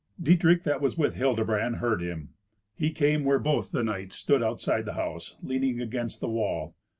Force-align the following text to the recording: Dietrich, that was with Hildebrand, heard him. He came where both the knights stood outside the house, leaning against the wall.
Dietrich, 0.19 0.63
that 0.63 0.81
was 0.81 0.97
with 0.97 1.13
Hildebrand, 1.13 1.75
heard 1.75 2.01
him. 2.01 2.29
He 2.73 2.89
came 2.89 3.23
where 3.23 3.37
both 3.37 3.71
the 3.71 3.83
knights 3.83 4.15
stood 4.15 4.41
outside 4.41 4.85
the 4.85 4.93
house, 4.93 5.35
leaning 5.43 5.79
against 5.79 6.21
the 6.21 6.27
wall. 6.27 6.73